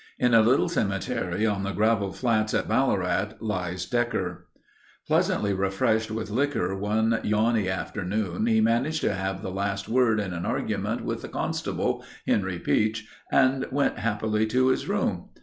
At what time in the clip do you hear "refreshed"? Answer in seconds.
5.53-6.09